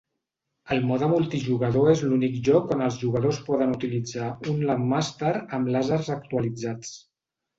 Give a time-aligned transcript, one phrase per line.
[0.75, 6.11] El mode multijugador és l'únic lloc on els jugadors poden utilitzar un Landmaster amb làsers
[6.17, 6.93] actualitzats.